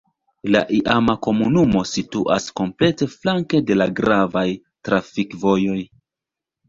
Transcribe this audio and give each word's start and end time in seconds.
La 0.53 0.61
iama 0.77 1.13
komunumo 1.27 1.83
situas 1.89 2.47
komplete 2.61 3.09
flanke 3.17 3.61
de 3.71 3.77
la 3.81 3.87
gravaj 4.01 4.47
trafikvojoj. 4.89 5.79